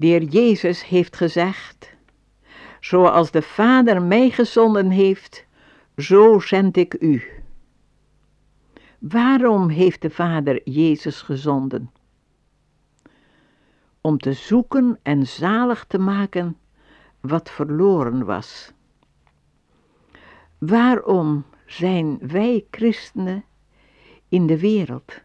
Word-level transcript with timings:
De 0.00 0.06
Heer 0.06 0.22
Jezus 0.22 0.84
heeft 0.84 1.16
gezegd, 1.16 1.94
zoals 2.80 3.30
de 3.30 3.42
Vader 3.42 4.02
mij 4.02 4.30
gezonden 4.30 4.90
heeft, 4.90 5.46
zo 5.96 6.38
zend 6.38 6.76
ik 6.76 6.96
u. 7.00 7.22
Waarom 8.98 9.68
heeft 9.68 10.02
de 10.02 10.10
Vader 10.10 10.60
Jezus 10.64 11.22
gezonden? 11.22 11.90
Om 14.00 14.18
te 14.18 14.32
zoeken 14.32 14.98
en 15.02 15.26
zalig 15.26 15.84
te 15.84 15.98
maken 15.98 16.56
wat 17.20 17.50
verloren 17.50 18.24
was. 18.24 18.72
Waarom 20.58 21.44
zijn 21.66 22.18
wij 22.22 22.66
christenen 22.70 23.44
in 24.28 24.46
de 24.46 24.58
wereld? 24.58 25.20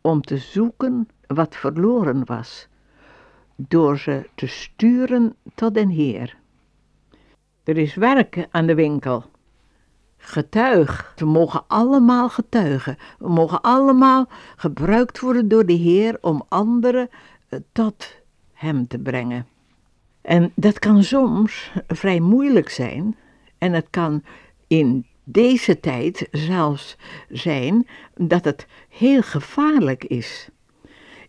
Om 0.00 0.20
te 0.20 0.36
zoeken 0.36 1.08
wat 1.26 1.56
verloren 1.56 2.24
was, 2.24 2.68
door 3.68 3.98
ze 3.98 4.28
te 4.34 4.46
sturen 4.46 5.34
tot 5.54 5.74
den 5.74 5.88
Heer. 5.88 6.36
Er 7.64 7.76
is 7.76 7.94
werk 7.94 8.46
aan 8.50 8.66
de 8.66 8.74
winkel. 8.74 9.24
Getuig. 10.16 11.12
We 11.16 11.24
mogen 11.24 11.64
allemaal 11.66 12.28
getuigen. 12.28 12.96
We 13.18 13.28
mogen 13.28 13.60
allemaal 13.60 14.28
gebruikt 14.56 15.20
worden 15.20 15.48
door 15.48 15.66
de 15.66 15.72
Heer 15.72 16.18
om 16.20 16.44
anderen 16.48 17.08
eh, 17.48 17.58
tot 17.72 18.16
Hem 18.52 18.86
te 18.86 18.98
brengen. 18.98 19.46
En 20.20 20.52
dat 20.54 20.78
kan 20.78 21.02
soms 21.02 21.72
vrij 21.86 22.20
moeilijk 22.20 22.68
zijn. 22.68 23.16
En 23.58 23.72
het 23.72 23.86
kan 23.90 24.22
in 24.66 25.06
deze 25.24 25.80
tijd 25.80 26.28
zelfs 26.30 26.96
zijn 27.28 27.86
dat 28.14 28.44
het 28.44 28.66
heel 28.88 29.22
gevaarlijk 29.22 30.04
is. 30.04 30.48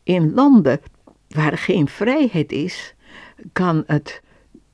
In 0.04 0.34
landen 0.34 0.80
waar 1.34 1.58
geen 1.58 1.88
vrijheid 1.88 2.52
is, 2.52 2.96
kan 3.54 3.84
het 3.88 4.22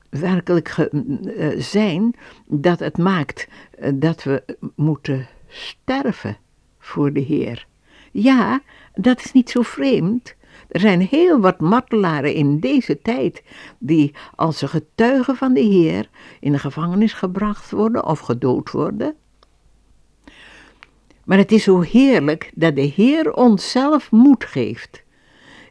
werkelijk 0.08 0.88
uh, 0.92 1.60
zijn 1.60 2.14
dat 2.46 2.78
het 2.78 2.98
maakt 2.98 3.48
uh, 3.78 3.90
dat 3.94 4.22
we 4.22 4.42
moeten 4.74 5.26
sterven 5.48 6.36
voor 6.78 7.12
de 7.12 7.20
Heer. 7.20 7.66
Ja, 8.12 8.60
dat 8.94 9.24
is 9.24 9.32
niet 9.32 9.50
zo 9.50 9.62
vreemd. 9.62 10.36
Er 10.68 10.80
zijn 10.80 11.00
heel 11.00 11.40
wat 11.40 11.60
martelaren 11.60 12.34
in 12.34 12.60
deze 12.60 13.00
tijd 13.02 13.42
die 13.78 14.14
als 14.34 14.58
ze 14.58 14.68
getuigen 14.68 15.36
van 15.36 15.52
de 15.52 15.60
Heer 15.60 16.08
in 16.40 16.52
de 16.52 16.58
gevangenis 16.58 17.12
gebracht 17.12 17.70
worden 17.70 18.06
of 18.06 18.18
gedood 18.18 18.70
worden. 18.70 19.14
Maar 21.24 21.38
het 21.38 21.52
is 21.52 21.62
zo 21.62 21.80
heerlijk 21.80 22.50
dat 22.54 22.74
de 22.74 22.82
Heer 22.82 23.32
ons 23.32 23.70
zelf 23.70 24.10
moed 24.10 24.44
geeft 24.44 25.02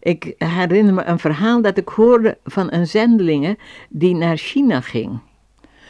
ik 0.07 0.33
herinner 0.37 0.93
me 0.93 1.03
een 1.03 1.19
verhaal 1.19 1.61
dat 1.61 1.77
ik 1.77 1.87
hoorde 1.87 2.37
van 2.43 2.71
een 2.71 2.87
zendelinge 2.87 3.57
die 3.89 4.15
naar 4.15 4.37
China 4.37 4.81
ging. 4.81 5.19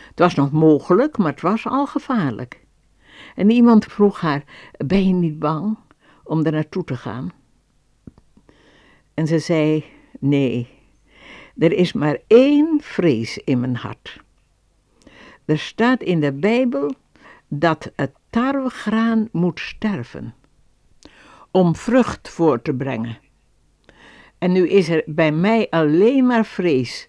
Het 0.09 0.19
was 0.19 0.35
nog 0.35 0.51
mogelijk, 0.51 1.17
maar 1.17 1.31
het 1.31 1.41
was 1.41 1.65
al 1.65 1.87
gevaarlijk. 1.87 2.65
En 3.35 3.49
iemand 3.49 3.85
vroeg 3.85 4.21
haar: 4.21 4.43
Ben 4.85 5.07
je 5.07 5.13
niet 5.13 5.39
bang 5.39 5.77
om 6.23 6.45
er 6.45 6.51
naartoe 6.51 6.83
te 6.83 6.95
gaan? 6.95 7.31
En 9.13 9.27
ze 9.27 9.39
zei: 9.39 9.85
Nee, 10.19 10.67
er 11.57 11.71
is 11.73 11.93
maar 11.93 12.17
één 12.27 12.77
vrees 12.81 13.37
in 13.37 13.59
mijn 13.59 13.75
hart. 13.75 14.19
Er 15.45 15.59
staat 15.59 16.01
in 16.01 16.19
de 16.19 16.33
Bijbel 16.33 16.93
dat 17.47 17.91
het 17.95 18.11
tarwegraan 18.29 19.29
moet 19.31 19.59
sterven 19.59 20.33
om 21.51 21.75
vrucht 21.75 22.29
voor 22.29 22.61
te 22.61 22.73
brengen. 22.73 23.25
En 24.37 24.51
nu 24.51 24.69
is 24.69 24.89
er 24.89 25.03
bij 25.05 25.31
mij 25.31 25.69
alleen 25.69 26.25
maar 26.25 26.45
vrees 26.45 27.07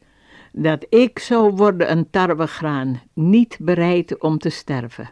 dat 0.53 0.87
ik 0.89 1.19
zou 1.19 1.53
worden 1.53 1.91
een 1.91 2.11
tarwegraan, 2.11 3.03
niet 3.13 3.59
bereid 3.61 4.19
om 4.21 4.39
te 4.39 4.49
sterven. 4.49 5.11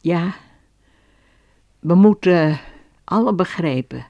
Ja, 0.00 0.34
we 1.80 1.94
moeten 1.94 2.58
alle 3.04 3.34
begrijpen 3.34 4.06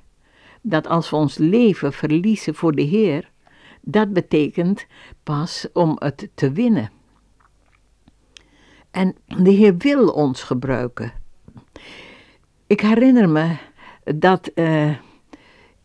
dat 0.62 0.86
als 0.86 1.10
we 1.10 1.16
ons 1.16 1.38
leven 1.38 1.92
verliezen 1.92 2.54
voor 2.54 2.72
de 2.72 2.82
Heer, 2.82 3.30
dat 3.80 4.12
betekent 4.12 4.86
pas 5.22 5.66
om 5.72 5.96
het 5.98 6.30
te 6.34 6.52
winnen. 6.52 6.90
En 8.90 9.16
de 9.26 9.50
Heer 9.50 9.76
wil 9.76 10.08
ons 10.08 10.42
gebruiken. 10.42 11.12
Ik 12.66 12.80
herinner 12.80 13.28
me 13.28 13.56
dat 14.14 14.50
uh, 14.54 14.96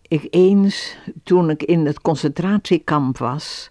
ik 0.07 0.27
eens, 0.29 0.97
toen 1.23 1.49
ik 1.49 1.63
in 1.63 1.85
het 1.85 2.01
concentratiekamp 2.01 3.17
was, 3.17 3.69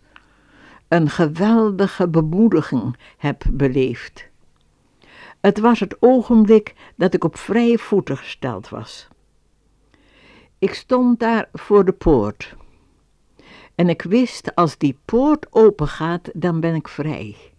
een 0.89 1.11
geweldige 1.11 2.09
bemoediging 2.09 2.97
heb 3.17 3.45
beleefd. 3.51 4.29
Het 5.41 5.59
was 5.59 5.81
het 5.81 5.97
ogenblik 6.01 6.75
dat 6.97 7.15
ik 7.15 7.25
op 7.25 7.37
vrije 7.37 7.79
voeten 7.79 8.17
gesteld 8.17 8.69
was. 8.69 9.09
Ik 10.59 10.75
stond 10.75 11.21
daar 11.21 11.49
voor 11.53 11.85
de 11.85 11.93
poort. 11.93 12.55
En 13.75 13.89
ik 13.89 14.03
wist, 14.03 14.55
als 14.55 14.79
die 14.79 14.99
poort 15.05 15.47
opengaat, 15.51 16.31
dan 16.33 16.61
ben 16.61 16.75
ik 16.75 16.89
vrij. 16.89 17.54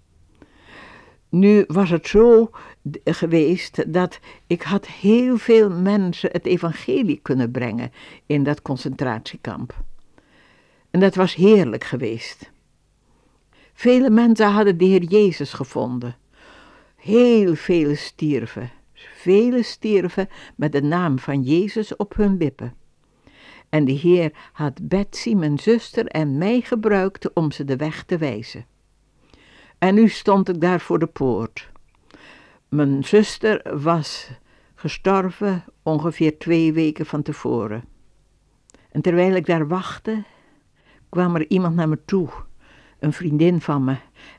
Nu 1.36 1.64
was 1.68 1.90
het 1.90 2.08
zo 2.08 2.50
geweest 3.04 3.94
dat 3.94 4.20
ik 4.48 4.62
had 4.62 4.88
heel 4.88 5.38
veel 5.38 5.70
mensen 5.70 6.30
het 6.32 6.46
evangelie 6.46 7.20
kunnen 7.22 7.52
brengen 7.52 7.92
in 8.26 8.44
dat 8.44 8.62
concentratiekamp. 8.62 9.84
En 10.92 11.00
dat 11.00 11.16
was 11.16 11.36
heerlijk 11.36 11.84
geweest. 11.84 12.52
Vele 13.74 14.10
mensen 14.10 14.52
hadden 14.52 14.78
de 14.78 14.86
Heer 14.86 15.04
Jezus 15.04 15.54
gevonden. 15.54 16.16
Heel 16.96 17.56
veel 17.56 17.96
stierven. 17.96 18.72
Vele 18.94 19.64
stierven 19.64 20.30
met 20.56 20.72
de 20.72 20.82
naam 20.82 21.20
van 21.20 21.42
Jezus 21.42 21.96
op 21.96 22.16
hun 22.16 22.38
lippen. 22.38 22.74
En 23.70 23.86
de 23.86 23.92
Heer 23.92 24.32
had 24.52 24.88
Betsy, 24.88 25.34
mijn 25.34 25.60
zuster, 25.60 26.06
en 26.06 26.38
mij 26.38 26.62
gebruikt 26.62 27.34
om 27.34 27.52
ze 27.52 27.66
de 27.66 27.76
weg 27.76 28.04
te 28.04 28.18
wijzen. 28.18 28.66
En 29.78 29.96
nu 29.96 30.08
stond 30.08 30.50
ik 30.50 30.62
daar 30.62 30.80
voor 30.80 31.00
de 31.00 31.08
poort. 31.08 31.70
Mijn 32.70 33.04
zuster 33.04 33.82
was 33.82 34.32
gestorven 34.76 35.64
ongeveer 35.84 36.38
twee 36.38 36.74
weken 36.74 37.06
van 37.06 37.22
tevoren. 37.22 37.84
En 38.92 39.02
terwijl 39.02 39.36
ik 39.36 39.46
daar 39.46 39.68
wachtte, 39.68 40.24
kwam 41.10 41.36
er 41.36 41.50
iemand 41.50 41.76
naar 41.76 41.90
me 41.90 42.00
toe, 42.06 42.30
een 43.00 43.14
vriendin 43.14 43.62
van 43.62 43.84
me, 43.84 43.96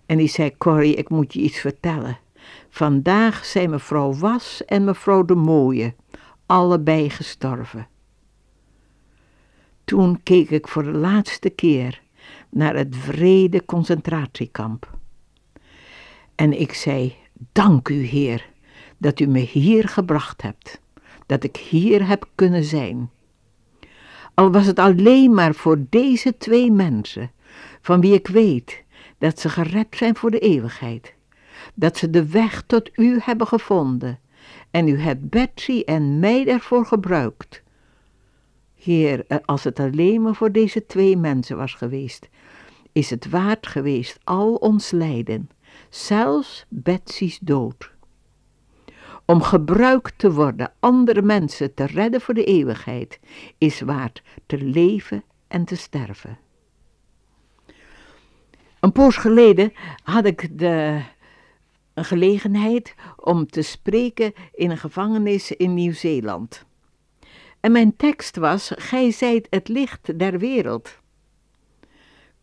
en 0.07 0.19
die 0.19 0.29
zei: 0.29 0.57
Corrie, 0.57 0.95
ik 0.95 1.09
moet 1.09 1.33
je 1.33 1.41
iets 1.41 1.59
vertellen. 1.59 2.19
Vandaag 2.69 3.45
zijn 3.45 3.71
mevrouw 3.71 4.13
Was 4.13 4.65
en 4.65 4.85
mevrouw 4.85 5.25
de 5.25 5.35
Mooie 5.35 5.95
allebei 6.47 7.11
gestorven. 7.11 7.89
Toen 9.85 10.23
keek 10.23 10.51
ik 10.51 10.69
voor 10.69 10.83
de 10.83 10.93
laatste 10.93 11.51
keer 11.51 12.03
naar 12.51 12.77
het 12.77 12.97
vrede 12.97 13.65
concentratiekamp. 13.65 14.96
En 16.37 16.61
ik 16.61 16.73
zei: 16.73 17.17
Dank 17.53 17.89
u, 17.89 18.05
Heer, 18.05 18.49
dat 18.99 19.21
u 19.21 19.27
me 19.27 19.39
hier 19.39 19.89
gebracht 19.89 20.43
hebt, 20.43 20.81
dat 21.27 21.45
ik 21.45 21.57
hier 21.57 22.07
heb 22.07 22.29
kunnen 22.35 22.65
zijn. 22.65 23.11
Al 24.35 24.53
was 24.53 24.67
het 24.67 24.79
alleen 24.79 25.35
maar 25.35 25.55
voor 25.55 25.85
deze 25.91 26.37
twee 26.37 26.71
mensen, 26.71 27.31
van 27.81 28.01
wie 28.01 28.15
ik 28.15 28.27
weet 28.27 28.85
dat 29.19 29.41
ze 29.41 29.49
gered 29.49 29.97
zijn 29.97 30.17
voor 30.17 30.31
de 30.31 30.39
eeuwigheid, 30.39 31.15
dat 31.75 31.97
ze 31.97 32.11
de 32.11 32.29
weg 32.29 32.63
tot 32.67 32.91
u 32.99 33.19
hebben 33.23 33.47
gevonden 33.47 34.19
en 34.71 34.89
u 34.89 34.99
hebt 34.99 35.31
Betsy 35.31 35.83
en 35.85 36.19
mij 36.19 36.45
daarvoor 36.45 36.87
gebruikt. 36.87 37.63
Heer, 38.75 39.25
als 39.45 39.65
het 39.65 39.81
alleen 39.81 40.23
maar 40.23 40.35
voor 40.35 40.53
deze 40.53 40.87
twee 40.87 41.17
mensen 41.17 41.57
was 41.57 41.75
geweest, 41.75 42.29
is 42.93 43.11
het 43.11 43.29
waard 43.29 43.67
geweest 43.67 44.19
al 44.25 44.55
ons 44.55 44.91
lijden 44.91 45.51
zelfs 45.89 46.67
Betsy's 46.69 47.39
dood. 47.39 47.95
Om 49.25 49.43
gebruikt 49.43 50.19
te 50.19 50.33
worden 50.33 50.73
andere 50.81 51.23
mensen 51.23 51.75
te 51.75 51.87
redden 51.87 52.21
voor 52.21 52.35
de 52.35 52.45
eeuwigheid, 52.45 53.21
is 53.59 53.81
waard 53.81 54.23
te 54.47 54.59
leven 54.59 55.25
en 55.49 55.65
te 55.65 55.77
sterven. 55.77 56.39
Een 58.81 58.93
poos 58.93 59.17
geleden 59.17 59.73
had 60.03 60.27
ik 60.27 60.59
de 60.59 61.03
een 61.97 62.05
gelegenheid 62.05 62.95
om 63.17 63.47
te 63.47 63.63
spreken 63.63 64.33
in 64.53 64.71
een 64.71 64.79
gevangenis 64.79 65.53
in 65.53 65.75
Nieuw-Zeeland. 65.75 66.65
En 67.61 67.73
mijn 67.73 67.97
tekst 67.97 68.37
was: 68.37 68.73
Gij 68.75 69.11
zijt 69.11 69.47
het 69.51 69.69
licht 69.69 70.19
der 70.19 70.39
wereld. 70.39 70.99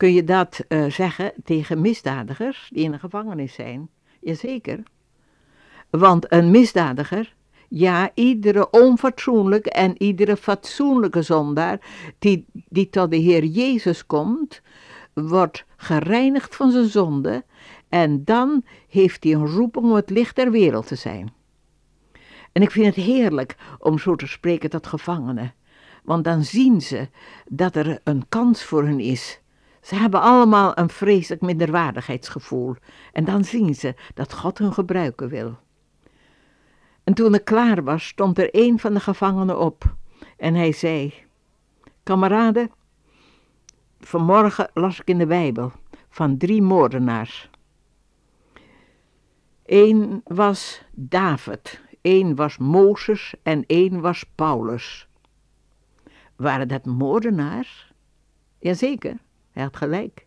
Kun 0.04 0.14
je 0.14 0.24
dat 0.24 0.60
uh, 0.70 0.90
zeggen 0.90 1.34
tegen 1.44 1.82
misdadigers 1.82 2.70
die 2.74 2.84
in 2.84 2.92
de 2.92 3.00
gevangenis 3.00 3.54
zijn? 3.54 3.90
Jazeker. 4.20 4.84
Want 5.90 6.32
een 6.32 6.52
misdadiger, 6.52 7.36
Ja, 7.68 8.12
iedere 8.14 8.70
onfatsoenlijke 8.70 9.70
en 9.70 10.02
iedere 10.02 10.38
fatsoenlijke 10.38 11.22
zondaar 11.22 11.80
die, 12.20 12.46
die 12.52 12.90
tot 12.90 13.12
de 13.12 13.18
Heer 13.18 13.44
Jezus 13.44 14.06
komt, 14.06 14.62
wordt 15.14 15.66
gereinigd 15.78 16.56
van 16.56 16.72
zijn 16.72 16.90
zonde 16.90 17.44
en 17.90 18.24
dan 18.24 18.64
heeft 18.88 19.24
hij 19.24 19.34
een 19.34 19.48
roeping 19.48 19.86
om 19.86 19.94
het 19.94 20.10
licht 20.10 20.36
der 20.36 20.52
wereld 20.52 20.88
te 20.88 20.96
zijn. 20.96 21.34
En 22.52 22.62
ik 22.62 22.72
vind 22.72 22.96
het 22.96 23.06
heerlijk 23.06 23.56
om 23.80 24.00
zo 24.00 24.16
te 24.16 24.28
spreken 24.28 24.70
tot 24.70 24.88
gevangenen, 24.88 25.54
want 26.04 26.24
dan 26.24 26.44
zien 26.44 26.82
ze 26.82 27.08
dat 27.48 27.76
er 27.76 28.00
een 28.04 28.26
kans 28.30 28.64
voor 28.64 28.84
hen 28.84 29.00
is. 29.00 29.42
Ze 29.84 29.96
hebben 29.96 30.22
allemaal 30.22 30.78
een 30.78 30.90
vreselijk 30.90 31.42
minderwaardigheidsgevoel 31.42 32.76
en 33.12 33.26
dan 33.26 33.44
zien 33.44 33.76
ze 33.76 33.96
dat 34.14 34.34
God 34.34 34.58
hun 34.58 34.74
gebruiken 34.74 35.30
wil. 35.30 35.58
En 37.04 37.14
toen 37.14 37.34
ik 37.34 37.46
klaar 37.46 37.84
was, 37.84 38.08
stond 38.08 38.38
er 38.38 38.50
een 38.52 38.80
van 38.80 38.94
de 38.94 39.00
gevangenen 39.00 39.60
op 39.60 39.96
en 40.38 40.56
hij 40.56 40.72
zei: 40.72 41.14
Kameraden, 42.04 42.72
vanmorgen 44.00 44.70
las 44.74 45.00
ik 45.00 45.08
in 45.08 45.18
de 45.18 45.28
Bijbel 45.28 45.72
van 46.10 46.38
drie 46.38 46.62
moordenaars. 46.62 47.50
Eén 49.66 50.22
was 50.24 50.84
David, 50.92 51.82
één 52.02 52.36
was 52.36 52.58
Mozes 52.58 53.34
en 53.42 53.64
één 53.68 54.02
was 54.02 54.24
Paulus. 54.36 55.08
Waren 56.36 56.68
dat 56.68 56.86
moordenaars? 56.86 57.94
Jazeker, 58.60 59.18
hij 59.54 59.64
had 59.64 59.78
gelijk. 59.78 60.26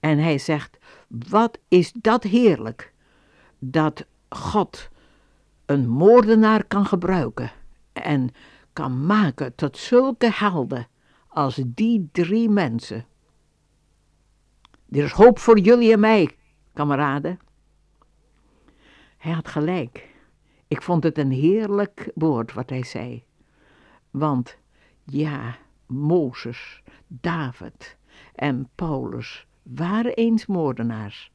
En 0.00 0.18
hij 0.18 0.38
zegt, 0.38 0.78
wat 1.08 1.58
is 1.68 1.92
dat 1.92 2.22
heerlijk, 2.22 2.92
dat 3.58 4.06
God 4.28 4.90
een 5.66 5.88
moordenaar 5.88 6.64
kan 6.64 6.86
gebruiken 6.86 7.52
en 7.92 8.30
kan 8.72 9.06
maken 9.06 9.54
tot 9.54 9.76
zulke 9.76 10.30
helden 10.32 10.88
als 11.28 11.60
die 11.66 12.08
drie 12.12 12.48
mensen. 12.48 13.06
Er 14.90 15.04
is 15.04 15.12
hoop 15.12 15.38
voor 15.38 15.58
jullie 15.58 15.92
en 15.92 16.00
mij, 16.00 16.30
kameraden. 16.72 17.38
Hij 19.16 19.32
had 19.32 19.48
gelijk. 19.48 20.14
Ik 20.68 20.82
vond 20.82 21.02
het 21.02 21.18
een 21.18 21.30
heerlijk 21.30 22.10
woord 22.14 22.52
wat 22.52 22.70
hij 22.70 22.84
zei. 22.84 23.24
Want 24.10 24.56
ja, 25.04 25.56
Mozes, 25.86 26.82
David 27.06 27.95
en 28.34 28.68
Paulus 28.74 29.46
waren 29.62 30.14
eens 30.14 30.46
moordenaars. 30.46 31.32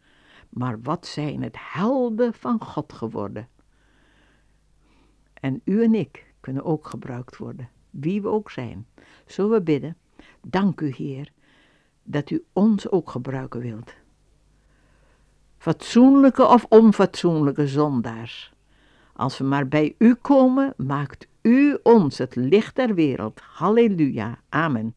Maar 0.50 0.82
wat 0.82 1.06
zijn 1.06 1.42
het 1.42 1.56
helden 1.60 2.34
van 2.34 2.64
God 2.64 2.94
geworden. 2.94 3.48
En 5.34 5.62
u 5.64 5.84
en 5.84 5.96
ik 5.96 6.34
kunnen 6.40 6.64
ook 6.64 6.88
gebruikt 6.88 7.38
worden, 7.38 7.70
wie 7.90 8.22
we 8.22 8.28
ook 8.28 8.52
zijn. 8.52 8.88
Zullen 9.26 9.52
we 9.52 9.62
bidden? 9.62 9.98
Dank 10.42 10.82
u, 10.82 10.94
Heer, 10.96 11.32
dat 12.04 12.30
u 12.30 12.46
ons 12.54 12.90
ook 12.90 13.10
gebruiken 13.10 13.60
wilt. 13.60 13.94
Fatsoenlijke 15.58 16.48
of 16.48 16.66
onfatsoenlijke 16.70 17.68
zondaars. 17.68 18.54
Als 19.14 19.38
we 19.38 19.44
maar 19.44 19.68
bij 19.68 19.96
u 19.98 20.16
komen, 20.16 20.74
maakt 20.78 21.28
u 21.42 21.78
ons 21.84 22.18
het 22.18 22.36
licht 22.36 22.76
der 22.76 22.96
wereld. 22.96 23.40
Halleluja. 23.40 24.40
Amen. 24.50 24.96